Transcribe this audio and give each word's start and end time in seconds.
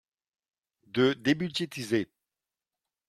De 0.87 1.13
débudgétiser. 1.13 2.09